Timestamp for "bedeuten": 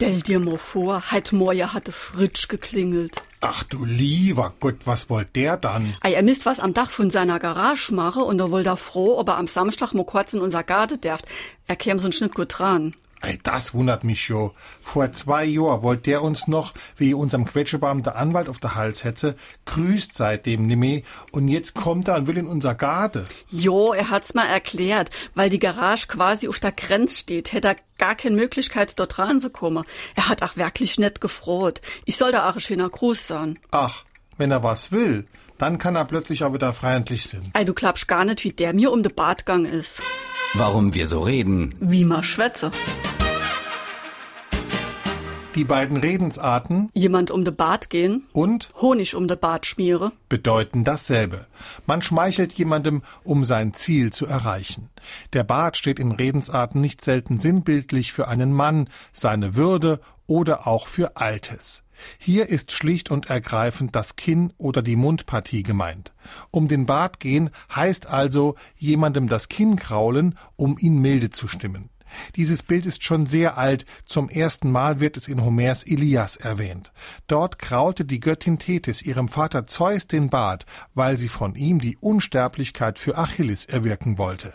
50.28-50.84